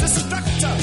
destructor. 0.00 0.79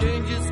Changes 0.00 0.49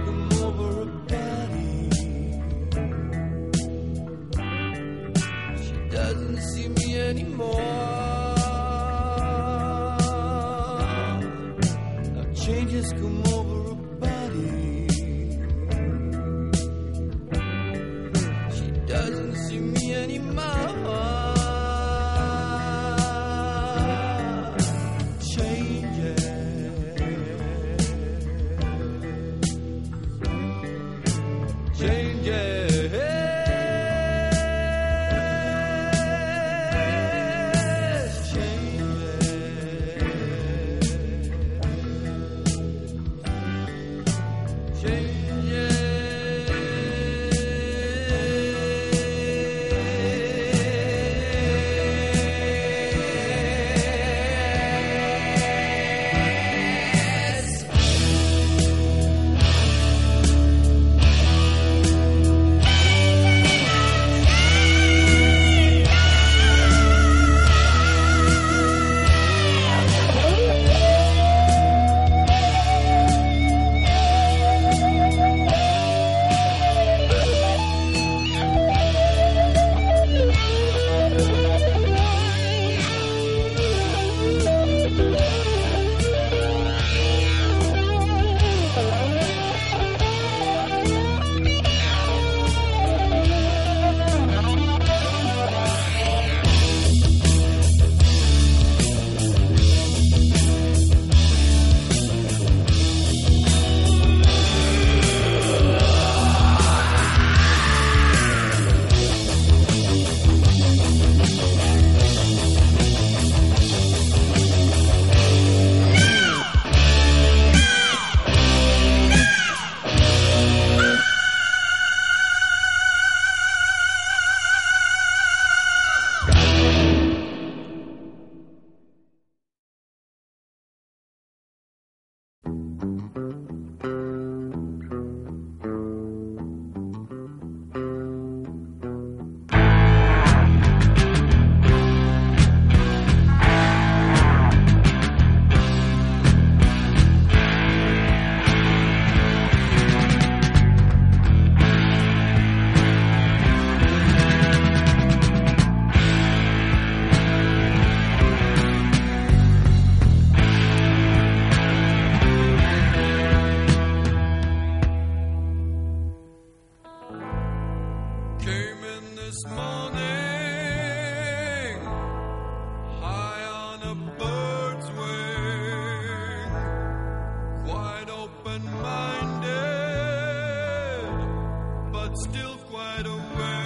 still 182.79 183.21
quite 183.35 183.58